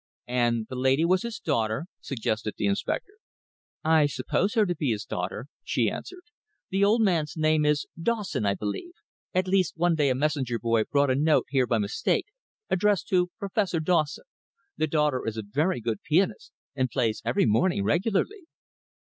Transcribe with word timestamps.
"And 0.33 0.65
the 0.67 0.75
lady 0.75 1.05
was 1.05 1.21
his 1.21 1.37
daughter?" 1.39 1.85
suggested 1.99 2.55
the 2.57 2.65
inspector. 2.65 3.13
"I 3.83 4.07
suppose 4.07 4.55
her 4.55 4.65
to 4.65 4.73
be 4.75 4.89
his 4.89 5.05
daughter," 5.05 5.45
she 5.63 5.91
answered. 5.91 6.23
"The 6.71 6.83
old 6.83 7.03
man's 7.03 7.37
name 7.37 7.65
is 7.65 7.85
Dawson, 8.01 8.43
I 8.43 8.55
believe 8.55 8.93
at 9.35 9.47
least 9.47 9.77
one 9.77 9.93
day 9.93 10.09
a 10.09 10.15
messenger 10.15 10.57
boy 10.57 10.85
brought 10.85 11.11
a 11.11 11.15
note 11.15 11.45
here 11.49 11.67
by 11.67 11.77
mistake, 11.77 12.25
addressed 12.67 13.09
to 13.09 13.29
Professor 13.37 13.79
Dawson. 13.79 14.25
The 14.75 14.87
daughter 14.87 15.21
is 15.23 15.37
a 15.37 15.43
very 15.43 15.79
good 15.79 16.01
pianist, 16.01 16.51
and 16.75 16.89
plays 16.89 17.21
every 17.23 17.45
morning 17.45 17.83
regularly." 17.83 18.45